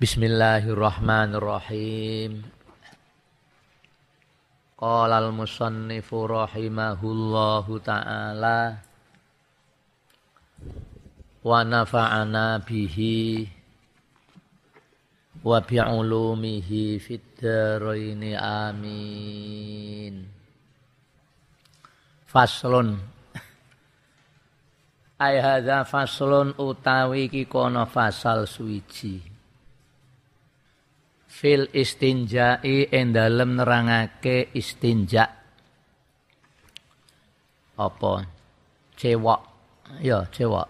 [0.00, 2.40] Bismillahirrahmanirrahim.
[4.80, 8.80] Qala al-musannifu rahimahullahu ta'ala
[11.44, 13.44] wa nafa'ana bihi
[15.44, 17.44] wa bi'ulumihi fid
[18.40, 20.24] amin.
[22.24, 22.96] Faslun
[25.20, 29.29] Ay hadza faslun utawi ki kono fasal suwiji
[31.40, 35.24] fil istinja'i ing dalem nerangake istinja.
[37.80, 38.28] Apa?
[39.00, 39.40] Cewek
[40.04, 40.68] ya cewek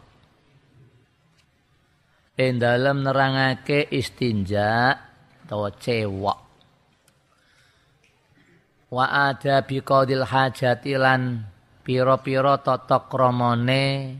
[2.40, 4.96] ing dalem nerangake istinja
[5.44, 6.38] utawa cewek
[8.94, 11.44] wa ada biqadil hajati lan
[11.82, 14.16] pira-pira tata kramane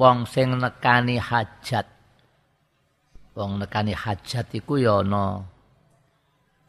[0.00, 1.86] wong sing nekani hajat.
[3.38, 5.53] Wong nekani hajat iku ya ana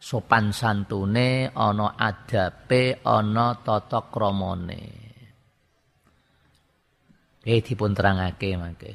[0.05, 4.81] sopan santune ana adabe ana tata kramane.
[7.45, 8.91] Iki dipun terangake mangke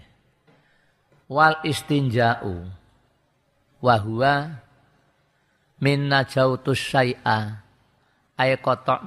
[1.31, 2.67] wal istinja'u
[3.79, 4.35] wa huwa
[5.79, 7.63] min najautus syai'a
[8.35, 8.59] ay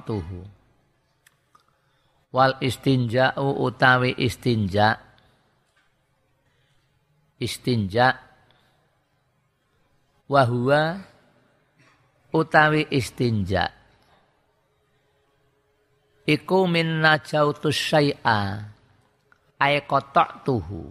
[0.08, 0.40] tuhu
[2.32, 4.96] wal istinja'u utawi istinja
[7.36, 8.16] istinja
[10.24, 10.80] wa huwa
[12.34, 13.70] utawi istinja.
[16.26, 18.40] Iku min najautus syai'a
[19.62, 19.86] ay
[20.42, 20.90] tuhu.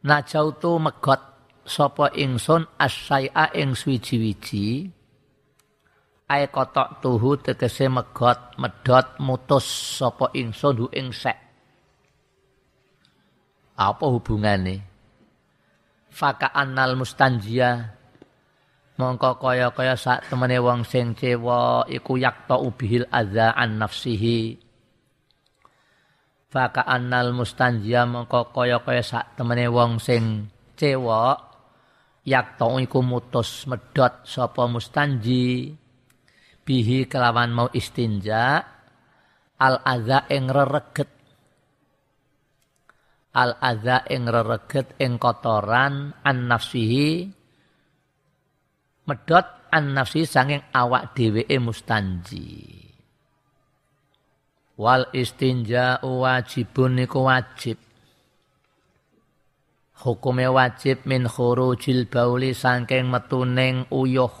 [0.00, 1.22] Najautu megot
[1.62, 4.90] sapa ingsun asyai'a ing swiji-wiji
[6.26, 6.48] ay
[7.04, 9.66] tuhu tegese megot medot mutus
[10.00, 11.38] sapa ingsun hu ing sek.
[13.76, 14.76] Apa hubungane?
[16.10, 17.99] Faka annal mustanjia
[19.00, 24.60] mongko kaya-kaya sak temene wong sing cewa iku yakta ubihil adza an nafsihi.
[26.52, 31.32] Faka annal mustanjia mongko kaya-kaya sak temene wong sing cewa
[32.28, 35.72] yakta iku mutus medot sapa mustanji.
[36.60, 38.60] Bihi kelawan mau istinja
[39.56, 41.10] al adza ing rereget.
[43.32, 47.39] Al adza ing rereget ing kotoran an nafsihi
[49.10, 52.78] medot an nafsi sanging awak dheweke mustanji.
[54.78, 57.78] Wal istinja wajibun niku wajib.
[60.00, 64.32] Hukume wajib min khurujil bauli saking metuning uyuh.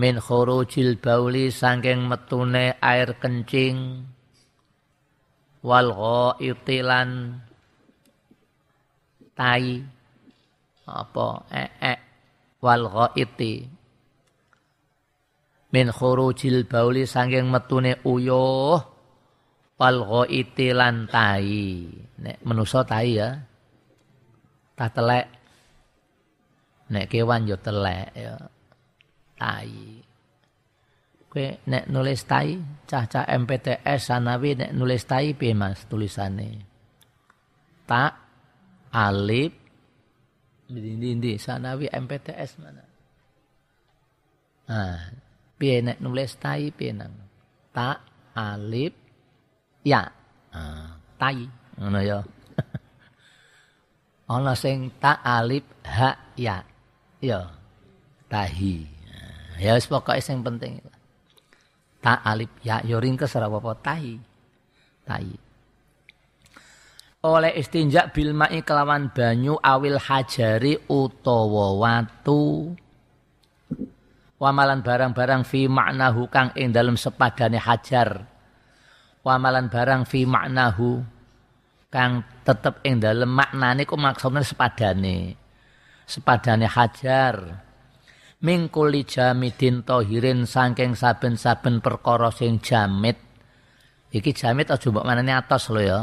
[0.00, 4.08] Min khurujil bauli saking metune air kencing.
[5.60, 7.10] Wal ghaitilan
[9.36, 9.84] tai.
[10.86, 11.26] Apa?
[11.50, 12.05] Eh, eh
[12.66, 13.62] wal ghaiti.
[15.70, 18.82] Min khurujil bauli sanging metune uyuh
[19.78, 21.86] wal ghaiti lan tai.
[22.18, 23.30] Nek manusa tai ya
[24.74, 25.26] tak telek.
[26.90, 28.34] Nek kewan yo telek ya
[29.38, 30.02] tai.
[31.30, 36.66] Kowe nek nulis tai cah-cah MPTS sanawi nek nulis tai piye Mas tulisane?
[37.86, 38.12] Tak
[38.90, 39.65] alif
[40.66, 42.84] di di sanawi MPTS mana?
[44.66, 45.14] Ah,
[45.54, 47.14] piye nek nulis tai piye nang?
[47.70, 48.02] Ta
[48.34, 48.90] alif
[49.86, 50.10] ya.
[50.50, 51.46] Ah, tai
[51.78, 52.18] ngono ya.
[54.34, 56.66] Ana sing ta alif ha ya.
[57.22, 57.40] Ya.
[58.26, 58.74] Tahi.
[59.06, 60.82] Ah, ya wis pokoke sing penting.
[62.02, 64.18] Ta alif ya yo ringkes ora apa-apa tahi.
[65.06, 65.45] Tai
[67.24, 72.74] oleh istinja bil mai kelawan banyu awil hajari utawa watu.
[74.36, 78.28] Wamalan barang-barang fi maknahu kang ing dalem sepadane hajar.
[79.24, 81.00] Wamalan barang fi maknahu
[81.88, 85.40] kang tetep ing dalem maknane ku maksudnya sepadane.
[86.04, 87.64] Sepadane hajar.
[88.44, 93.16] Mingkuli jamidin tohirin saking saben-saben perkara sing jamit.
[94.12, 96.00] Iki jamit aja mbok manane atos lho ya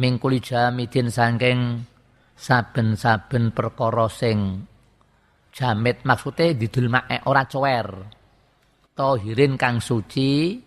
[0.00, 1.84] mingkuli jamidin saking
[2.32, 4.64] saben-saben perkara sing
[5.52, 6.02] jamit.
[6.08, 7.88] Maksude didul mae ora cower
[8.92, 10.60] tahirin kang suci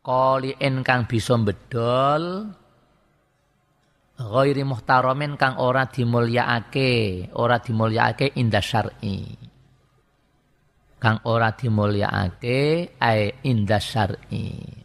[0.00, 2.24] qaliin kang bisa bedol
[4.20, 9.48] ghairi muhtaramin kang ora dimulyakake ora dimulyakake indah syar'i.
[11.00, 12.60] Kang ora dimulyakake
[13.00, 14.79] ai indah syar'i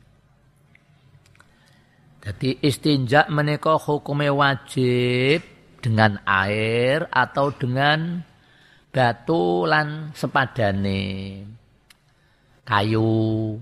[2.26, 5.46] Jadi istinja menika hukume wajib
[5.78, 8.26] dengan air atau dengan
[8.90, 11.06] batu lan sepadane.
[12.66, 13.54] Kayu.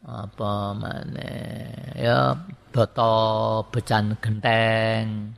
[0.00, 1.28] Apa mana
[1.92, 2.32] ya
[2.72, 3.12] boto
[3.68, 5.36] becan genteng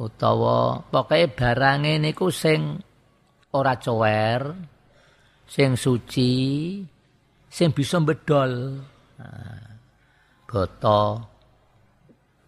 [0.00, 2.80] utawa pokoke barang niku sing
[3.52, 4.56] ora cower
[5.44, 6.32] sing suci
[7.46, 8.80] sing bisa bedol
[9.20, 9.69] nah,
[10.50, 11.22] boto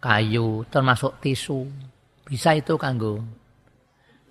[0.03, 1.63] kayu termasuk tisu.
[2.27, 3.23] Bisa itu kanggo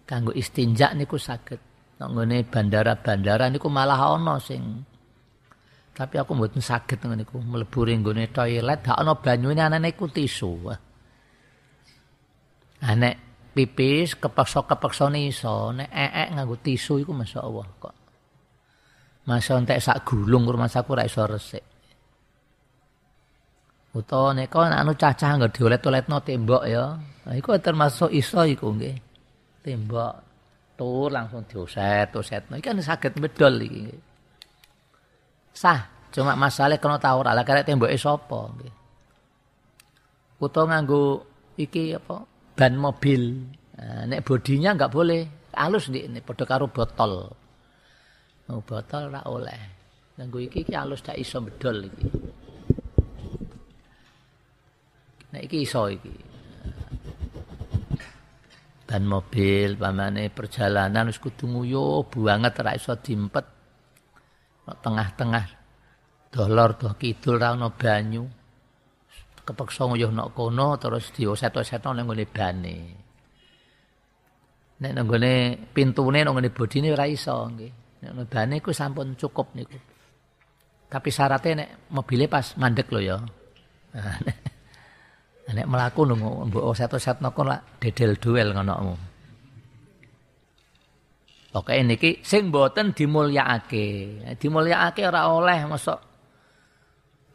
[0.04, 1.72] kanggo istinja niku saged.
[1.96, 4.84] Nggone bandara-bandara niku malah ana sing
[5.92, 7.36] tapi aku mboten saged ngono niku.
[7.40, 10.52] Mlebu ring nggone toilet gak ana banyune ku tisu.
[12.82, 13.14] Anek
[13.56, 17.94] pipis kepeksa-kepeksa iso nek eek nganggo tisu iku masyaallah kok.
[19.22, 21.71] Masa entek sak gulung rumah saku ra resik.
[23.92, 26.96] Utawa nek anu cacah nggak diolet-oletno tembok ya.
[26.96, 28.96] Nah, iku termasuk iso iku nggih.
[29.60, 30.12] Tembok
[30.80, 32.56] tur langsung dioset, osetno.
[32.56, 33.92] Iki kan saged medol iki.
[35.52, 38.72] Sah, cuma masalah kena tau ora lah karek temboke sapa nggih.
[40.40, 41.28] Utawa nganggo
[41.60, 42.24] iki apa?
[42.56, 43.44] Ban mobil.
[43.76, 47.28] Nah, nek bodinya enggak boleh halus nih, padha karo botol.
[48.48, 49.60] Oh, botol ora oleh.
[50.16, 52.08] Nganggo iki iki alus dak iso bedol iki.
[55.32, 56.12] Nek iki iso iki.
[58.84, 63.64] Dan mobil pamane perjalanan wis kudu nguyuh banget ora iso dimpet.
[64.62, 65.44] tengah-tengah
[66.32, 68.24] dolor doh kidul ra ono banyu.
[69.42, 72.76] Kepeksa nguyuh nok kono terus dioset-osetno ning ngene bane.
[74.84, 75.32] Nek nang ngene
[75.72, 77.72] pintune nang ngene bodine ora iso nggih.
[78.04, 79.78] Nek medane iku sampun cukup niku.
[80.92, 83.18] Tapi syaratnya nek mobilnya pas mandek loh ya.
[83.92, 84.16] Nah,
[85.50, 88.74] nek melaku nunggu mbok satu-satu kon lah dedel duel ngono.
[91.52, 93.86] Oke niki sing mboten dimulyakake.
[94.38, 95.98] Dimulyakake ora oleh mosok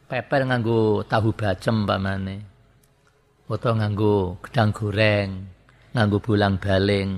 [0.08, 2.36] peper nganggo tahu bacem pamane.
[3.44, 5.30] Foto nganggo gedang goreng,
[5.96, 7.08] nganggo bulang baling,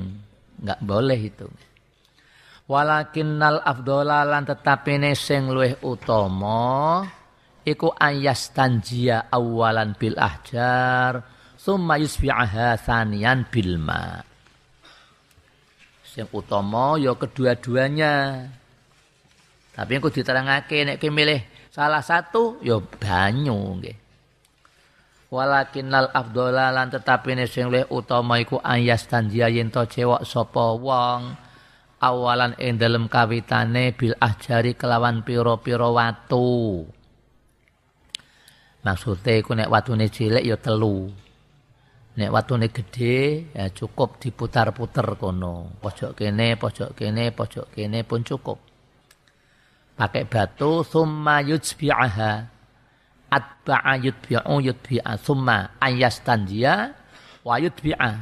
[0.62, 1.48] enggak boleh itu
[2.70, 7.02] walakinnal afdhala lan tetapine sing luwih utama
[7.64, 11.24] iku ayas tanjia awalan bil ahjar
[11.60, 14.20] summa yusbi'aha thaniyan bil ma.
[16.02, 18.48] Sing utama ya kedua-duanya.
[19.70, 23.96] Tapi aku diterangake nek milih salah satu ya banyu nggih.
[25.30, 31.38] Walakinnal afdhala lan tetapine sing luwih utama iku ayas tanjia yen to cewek sapa wong
[32.02, 36.82] awalan ing dalem kawitane bil ahjari kelawan pira-pira watu.
[38.80, 41.12] Maksude iku nek watune cilik ya telu.
[42.16, 45.76] Nek watune gedhe ya cukup diputar-puter kono.
[45.78, 48.58] Pojok kene, pojok kene, pojok kene pun cukup.
[49.96, 52.32] Pakai batu summa yujbi'aha.
[53.30, 56.96] Atba'a yudbi'u yudbi'a summa ayastanjia
[57.46, 58.12] wa yudbi'a.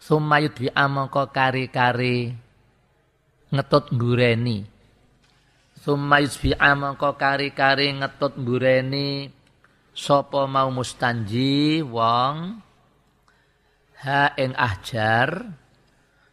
[0.00, 2.32] Summa yudbi'a mongko kari-kari
[3.52, 4.74] ngetut mbureni
[5.84, 9.28] summa yusbi'a mangko kari-kari ngetut mbureni
[9.94, 12.58] sapa mau mustanji wong
[14.02, 15.54] ha ing ahjar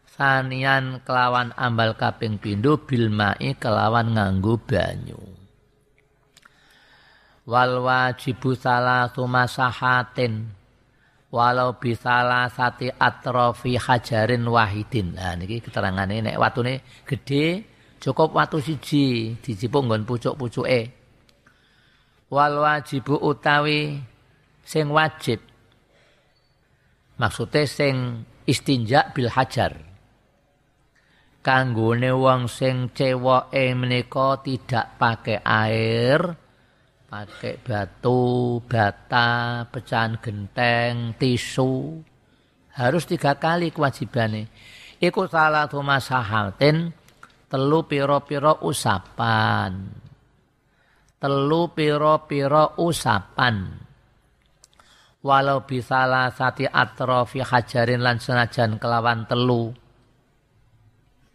[0.10, 5.22] sanian kelawan ambal kaping pindho bil mai kelawan nganggo banyu
[7.46, 10.62] wal wajibu salah masahatin
[11.32, 15.16] walau bisalah sati atrofi hajarin wahidin.
[15.16, 17.64] Nah niki keterangane nek watune gede
[18.04, 21.01] cukup watu siji dijipuk nggon pucuk-pucuke.
[22.32, 24.00] Wal wajibu utawi
[24.64, 25.44] sing wajib
[27.20, 29.78] maksudnya sing istinja bil hajar.
[31.42, 36.22] Kanggone wong sing cewoke menika tidak pakai air
[37.12, 42.00] pakai batu, bata, pecahan genteng, tisu.
[42.72, 44.48] Harus tiga kali kewajibannya.
[45.04, 46.96] Iku salah tu masahatin
[47.52, 49.92] telu piro-piro usapan.
[51.22, 53.78] Telu piro-piro usapan.
[55.22, 59.70] Walau bisalah sati atrofi hajarin lan senajan kelawan telu.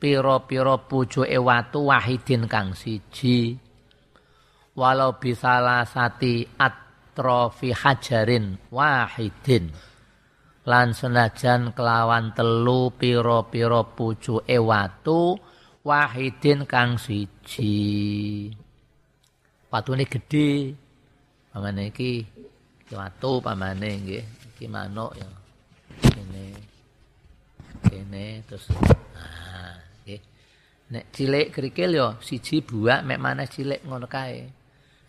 [0.02, 3.62] Piro-piro pucu ewatu wahidin kang siji
[4.76, 9.72] walau bisalah sati atrofi hajarin wahidin
[10.68, 15.40] lan senajan kelawan telu piro-piro pucu ewatu
[15.80, 17.72] wahidin kang siji
[19.76, 20.72] watune gede
[21.52, 22.24] pamane iki
[22.96, 24.24] watu pamane nggih.
[24.56, 25.28] Iki manuk ya.
[27.84, 28.40] Kene.
[28.48, 30.20] Terus nah nggih.
[30.96, 34.48] Nek cilik kerikil yo siji buak mek maneh cilik ngono kae.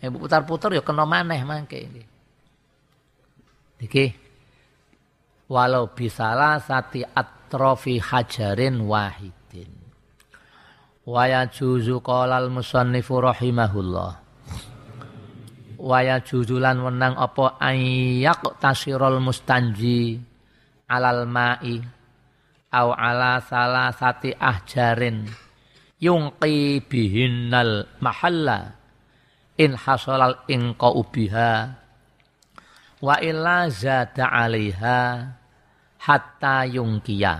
[0.04, 2.06] Nek putar-putar yo kena maneh mangke nggih.
[3.88, 4.06] Iki
[5.48, 9.72] walau bisalah sati atrofi hajarin wahidin.
[11.08, 14.27] Wa juzu qalal musannifu rahimahullah
[15.78, 20.18] waya juzulan wenang apa ayak tasirul mustanji
[20.90, 21.78] alal ma'i
[22.74, 25.30] au ala salah ahjarin
[26.02, 28.74] yungqi bihinnal mahalla
[29.54, 31.52] in hasolal inqa ubiha
[32.98, 35.30] wa illa zada alaiha
[36.02, 37.36] hatta yungkiya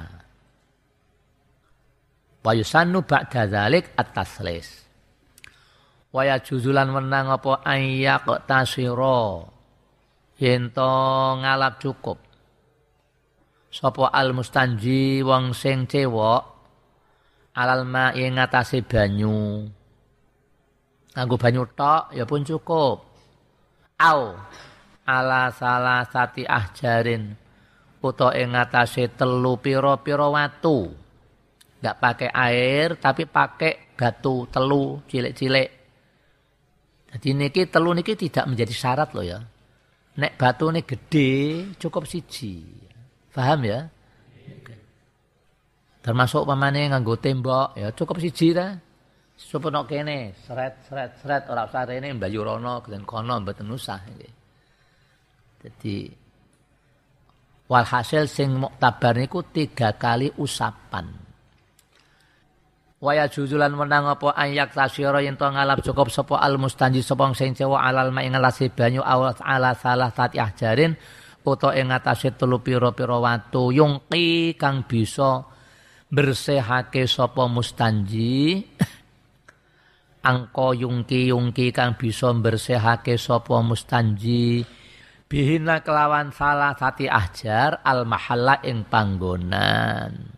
[2.42, 4.87] wa yusannu ba'da dhalik at-taslis
[6.12, 7.60] waya juzulan menang apa?
[7.64, 9.58] Ayak tasiro
[10.38, 10.94] yento
[11.42, 12.18] ngalap cukup.
[13.68, 16.42] Sapa al mustanji wong sing cewek
[17.58, 19.66] alal ma ngatasi banyu.
[21.12, 22.96] Nganggo banyu tok ya pun cukup.
[23.98, 24.20] Au
[25.04, 27.34] ala salah sati ahjarin
[27.98, 28.54] uta ing
[29.18, 30.94] telu pira-pira watu.
[31.78, 35.77] Enggak pakai air tapi pakai batu telu cilik-cilik
[37.08, 39.40] jadi niki telu niki tidak menjadi syarat loh ya.
[40.18, 41.30] Nek batu ini gede
[41.80, 42.60] cukup siji.
[43.32, 43.88] Paham ya?
[46.04, 48.76] Termasuk pamane nganggo tembok ya cukup siji ta.
[49.38, 54.02] Supaya kene seret seret seret ora usah rene mbayu rono gen kono mboten usah.
[55.62, 56.10] Jadi
[57.70, 61.06] walhasil sing muktabar niku tiga kali usapan.
[62.98, 67.54] Waya juzulan menang apa ayak tasyara yen to ngalap cukup sapa al mustanji sapa sing
[67.54, 68.34] cewa alal ma ing
[68.74, 70.98] banyu awal ala salah tati ahjarin
[71.46, 73.70] utawa ing atase telu pira-pira watu.
[73.70, 75.46] Yungki kang bisa
[76.10, 78.66] bersihake sapa mustanji
[80.30, 84.66] angko yungki yungki kang bisa bersihake sapa mustanji.
[85.30, 90.37] Bihina kelawan salah tati ahjar al mahalla ing panggonan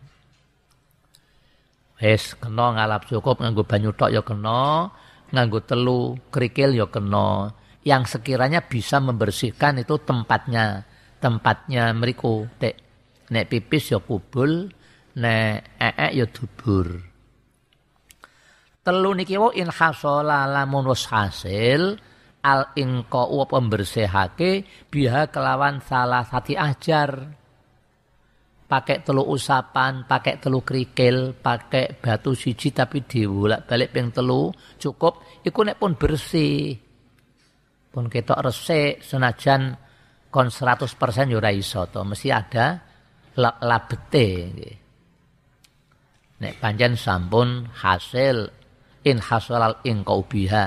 [2.01, 4.89] Wis kena ngalap cukup nganggo banyu tok ya kena,
[5.29, 7.53] nganggo telu kerikil ya kena.
[7.85, 10.85] Yang sekiranya bisa membersihkan itu tempatnya,
[11.21, 12.77] tempatnya mriku tek
[13.29, 14.73] nek pipis ya kubul,
[15.17, 16.89] nek ee ya dubur.
[18.81, 22.01] Telu niki wa in hasala lamun hasil
[22.41, 22.73] al
[23.13, 27.37] wa pembersihake biha kelawan salah sati ajar
[28.71, 34.47] pakai telu usapan, pakai telu kerikil, pakai batu siji tapi diwulak balik ping telu
[34.79, 36.79] cukup iku nek pun bersih.
[37.91, 39.75] Pun ketok resik senajan
[40.31, 40.87] kon 100%
[41.27, 42.79] yo ora iso mesti ada
[43.35, 44.29] labete.
[46.39, 48.47] Nek panjen sampun hasil
[49.03, 50.63] in hasalal in kaubiha.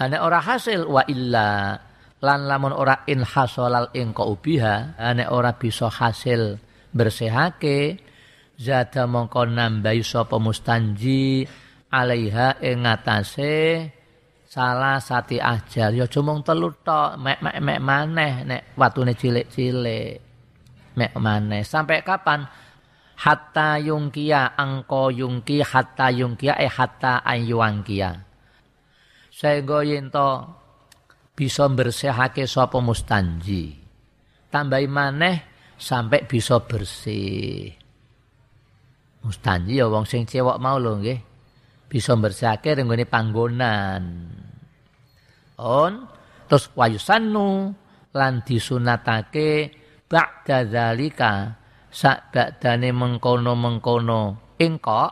[0.00, 1.76] Nek ora hasil wa illa
[2.24, 7.98] lan lamun ora in hasalal in kaubiha, nek ora bisa hasil bersihake.
[8.60, 11.42] Zada mongko nambahi sapa mustanji
[11.90, 12.86] alaiha ing
[14.46, 17.18] salah sati ajar ya cuma telu tok.
[17.18, 20.20] Mek mek mek maneh nek watune cilik-cilik.
[20.94, 21.64] Mek maneh.
[21.64, 22.44] Sampai kapan?
[23.18, 28.32] Hatta yungkia angko yungki hatta yungkia eh hatta ayuangkia
[29.32, 30.12] sehingga yen
[31.32, 33.74] bisa bersihake sapa mustanji.
[34.52, 35.36] Tambahi maneh
[35.82, 37.74] sampai bisa bersih.
[39.26, 41.18] Mustanji ya wong sing cewek mau lho nggih.
[41.90, 44.02] Bisa bersihake renggone panggonan.
[45.58, 45.92] On
[46.46, 47.74] terus wayusannu
[48.14, 49.74] lan disunatake
[50.06, 51.58] ba'da zalika
[51.92, 55.04] sak ba'dane mengkono-mengkono engko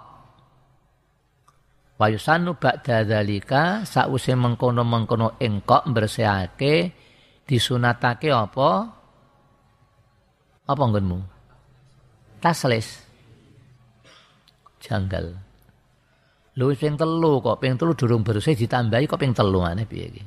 [2.00, 6.74] wayusannu ba'da zalika sause mengkono-mengkono engko bersihake
[7.44, 9.00] disunatake apa
[10.70, 11.18] apa nggonmu?
[12.38, 12.88] Tasles.
[14.80, 15.34] Janggal.
[16.56, 20.24] Lu ping telu kok, ping telu durung bersih ditambahi kok ping telu aneh piye iki?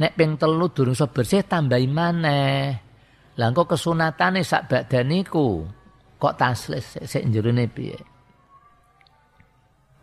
[0.00, 2.62] Nek ping telu durung iso bersih tambahi maneh.
[3.36, 5.64] Lah engko kesunatane sak badaniku
[6.20, 7.98] kok tasles sik jerone piye?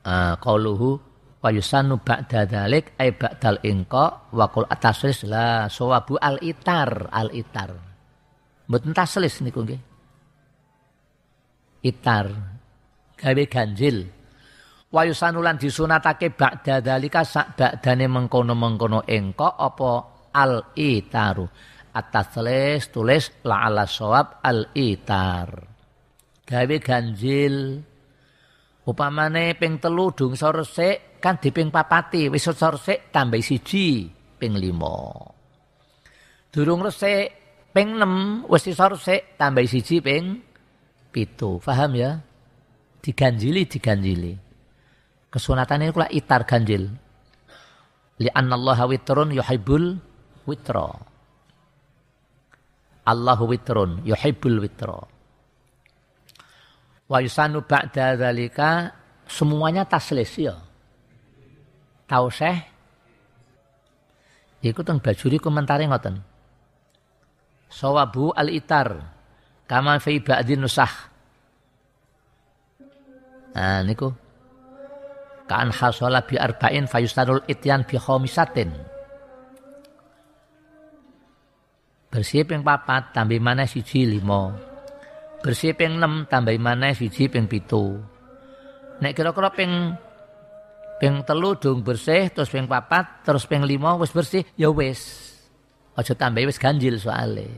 [0.07, 0.96] Ah, qauluhu
[1.43, 7.29] wa yusannu ba'da dzalik ay ba'dal inqa wa qul ataslis la sawabu al itar al
[7.36, 7.87] itar
[8.67, 9.81] Mboten taslis niku nggih.
[11.88, 12.27] Itar
[13.15, 14.12] gawe ganjil.
[14.88, 19.91] Wayusanulan disunatake ba'da dalika sak ba'dane mengkono-mengkono engko apa
[20.36, 21.47] al itaru.
[21.97, 25.50] Ataslis tulis la ala sawab al itar.
[26.47, 27.83] gawe ganjil.
[28.88, 34.07] Upamane ping telu dung resik kan di ping papati, wis resik tambah siji
[34.39, 35.12] ping lima.
[36.47, 40.41] Durung resik ping 6 wis iso resik tambah siji ping
[41.12, 41.57] pitu.
[41.63, 42.21] Paham ya?
[43.01, 44.33] Diganjili diganjili.
[45.33, 46.88] Kesunatan ini kula itar ganjil.
[48.17, 49.97] Li annallaha witrun yuhibbul
[50.50, 50.89] witra.
[53.07, 55.00] Allahu witrun yuhibbul witra.
[57.07, 58.91] Wa yusanu ba'da dzalika
[59.29, 60.55] semuanya taslis ya.
[62.07, 62.57] Tahu seh?
[64.63, 66.19] Iku teng bajuri komentare ngoten.
[67.77, 69.05] Sawabu al-itar
[69.69, 70.89] kama fi ba'din nusah.
[73.53, 74.10] Nah niku
[75.46, 78.74] kan hasala bi arba'in fayustanul ityan bi khamisatin.
[82.10, 84.57] Bersih ping papat tambah mana siji lima.
[85.46, 87.93] Bersih ping enam tambah mana siji ping pitu.
[89.05, 89.93] Nek kira-kira ping
[90.98, 95.26] ping telu dong bersih terus ping papat terus ping lima wis bersih ya wis.
[95.98, 97.50] Aja tambah wis ganjil soale.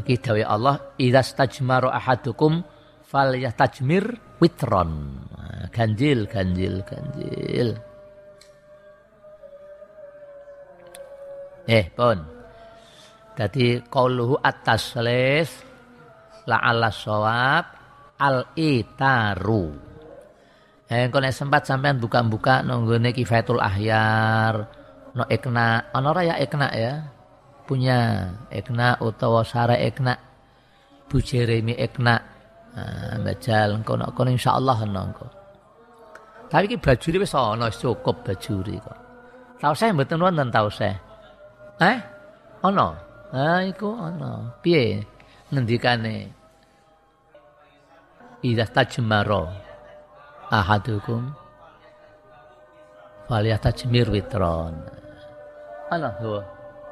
[0.00, 2.64] Iki dawuh Allah, "Idza stajmaru ahadukum
[3.04, 7.76] falyahtajmir witron." Nah, ganjil, ganjil, ganjil.
[11.68, 12.18] Eh, pun.
[13.36, 15.48] Jadi qauluhu at-taslis
[16.48, 17.64] la'alla shawab
[18.16, 19.66] al-itaru.
[20.92, 24.68] Eh, kalau sempat sampean buka-buka nunggune Kifayatul Ahyar,
[25.14, 26.92] no ekna, ono ya ekna ya.
[27.62, 30.18] Punya ekna utawa sara ekna.
[31.08, 32.32] Bu ekna.
[32.72, 35.26] Nah, bajal engko nek kono insyaallah ono engko.
[36.48, 38.98] Tapi ki bajuri wis ana cukup bajuri kok.
[39.60, 40.96] Tahu saya mboten wonten tahu saya.
[41.80, 41.98] Eh?
[42.64, 42.88] Ono.
[43.32, 44.56] Ah iku ono.
[44.64, 45.04] Piye
[45.52, 46.32] ngendikane?
[48.40, 49.52] Idza tajmaro
[50.48, 51.30] ahadukum
[53.28, 55.01] tajmir witron.
[55.92, 56.34] Ono ho.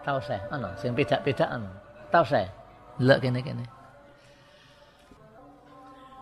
[0.01, 1.71] Tahu saya, ono sing beda-beda ono.
[2.13, 2.49] Tahu saya.
[3.01, 3.65] Lek kene-kene.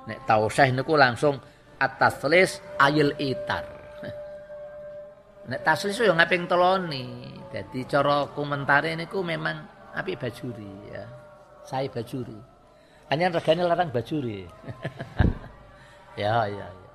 [0.07, 1.39] Nek tahu saya niku langsung
[1.79, 3.67] atas tulis ayil itar.
[5.51, 7.35] Nek taslis yo ngaping teloni.
[7.51, 9.57] Jadi cara komentare niku memang
[9.95, 11.05] api bajuri ya.
[11.67, 12.39] Saya bajuri.
[13.11, 14.45] Hanya regane larang bajuri.
[16.21, 16.89] ya ya ya.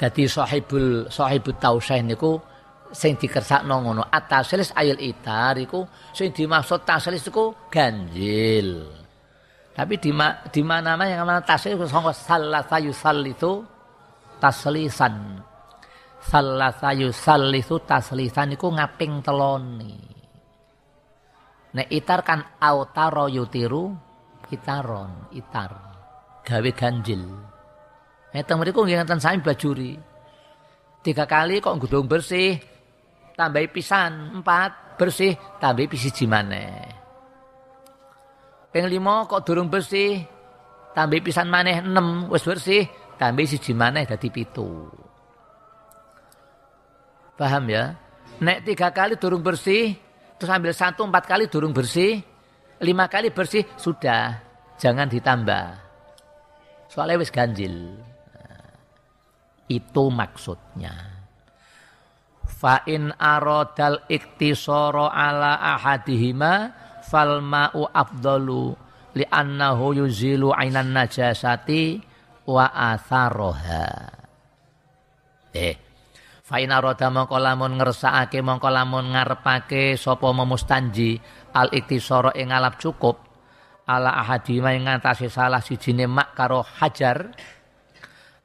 [0.00, 2.40] Jadi sahibul sahibut tausah niku
[2.90, 8.86] sing dikersakno ngono ataslis ayil itar iku sing dimaksud taslis iku ganjil.
[9.70, 13.64] Tapi di, ma, di mana-mana yang namanya taslis sangka salasa yusallitu
[14.42, 15.40] taslisan
[16.20, 19.96] salasa yusallisu taslisan iku ngaping teloni.
[21.70, 24.10] Nek itar kan autaro yutiru
[24.50, 25.70] itaron, itar.
[26.42, 27.22] Gawe ganjil.
[28.34, 29.94] Nek mriku nggih ngenten sami bajuri.
[31.00, 32.60] Tiga kali kok gudung bersih,
[33.40, 36.84] tambah pisan, empat bersih, tambah siji maneh.
[38.68, 40.20] Ping lima kok durung bersih,
[40.92, 42.84] tambah pisan maneh enam wis bersih,
[43.16, 44.92] tambah siji maneh dadi pitu.
[47.40, 47.96] Paham ya?
[48.44, 49.96] Nek tiga kali durung bersih,
[50.36, 52.20] terus ambil satu empat kali durung bersih,
[52.84, 54.36] lima kali bersih sudah,
[54.76, 55.64] jangan ditambah.
[56.92, 57.96] Soalnya wis ganjil.
[58.36, 58.68] Nah,
[59.72, 61.09] itu maksudnya.
[62.60, 66.68] Fa'in arodal iktisoro ala ahadihima
[67.08, 68.76] fal ma'u afdalu
[69.16, 72.04] li'annahu yuzilu ainan najasati
[72.44, 73.88] wa atharoha.
[75.56, 75.74] Eh,
[76.44, 81.14] Faina roda mongko lamun ngersakake mongko lamun ngarepake sapa memustanji
[81.54, 83.22] al iktisara ing alap cukup
[83.86, 87.30] ala ahadima ing ngatasi salah sijine mak karo hajar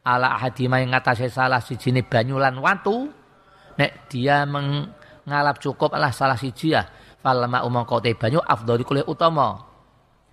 [0.06, 3.25] ala ahadima ing ngatasi salah sijine banyu lan watu
[3.76, 6.84] nek dia mengalap cukup alah salah siji ya
[7.26, 9.58] fal ma umangka te banyu afdhali kulih utama.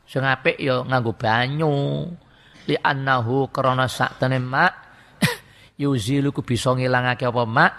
[0.04, 1.72] Sing apik ya nganggo banyu.
[2.68, 4.72] Li annahu krana sak mak
[5.82, 7.72] yuzilu ku bisa ngilangake apa mak?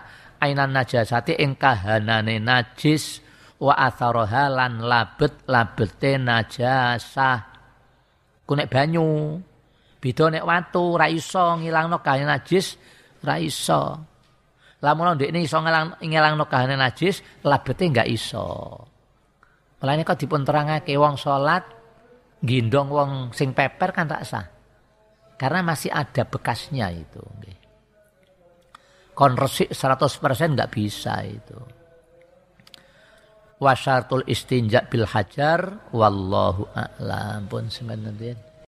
[0.43, 3.23] Ainan najasati ing kahanane najis
[3.63, 7.39] wa atharaha lan labet-labete najasah.
[8.43, 9.39] Ku nek banyu
[10.03, 12.75] beda nek watu ra iso ngilangno kahane najis
[13.23, 14.12] ra iso
[14.83, 18.47] lamun ndekne iso ngilang ngilangno kahane najis labete enggak iso
[19.83, 21.67] Mulane kok dipun terangake wong salat
[22.39, 24.47] gendong wong sing peper kan tak sah.
[25.35, 27.19] Karena masih ada bekasnya itu.
[29.11, 31.59] Kon resik 100% nggak bisa itu.
[33.63, 38.35] wa syartul istinja bil hajar wallahu a'lam pun sebenarnya